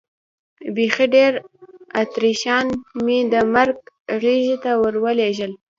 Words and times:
بیخي 0.75 1.05
ډېر 1.15 1.31
اتریشیان 2.03 2.67
مې 3.03 3.19
د 3.33 3.35
مرګ 3.53 3.77
غېږې 4.21 4.57
ته 4.63 4.71
ور 4.81 4.95
ولېږل. 5.03 5.51